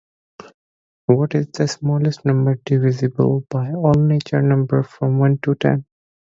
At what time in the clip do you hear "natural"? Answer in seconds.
3.93-4.41